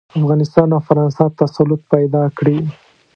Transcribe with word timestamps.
افغانستان 0.19 0.67
او 0.75 0.81
فرانسه 0.87 1.23
تسلط 1.39 1.81
پیدا 1.93 2.23
کړي. 2.37 2.57